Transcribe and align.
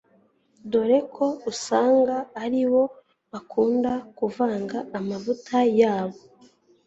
dore 0.71 0.99
ko 1.15 1.25
usanga 1.51 2.15
aribo 2.43 2.83
bakunda 3.31 3.91
kuvanga 4.17 4.77
amavuta 4.97 5.57
yabo 5.79 6.19